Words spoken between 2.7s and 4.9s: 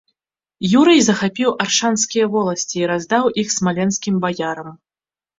і раздаў іх смаленскім баярам.